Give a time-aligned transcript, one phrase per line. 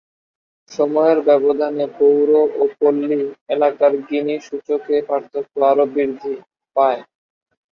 [0.71, 2.27] সময়ের ব্যবধানে পৌর
[2.53, 3.21] ও পল্লী
[3.49, 6.33] এলাকার গিনি সূচকে পার্থক্য আরও বৃদ্ধি
[6.75, 7.01] পায়।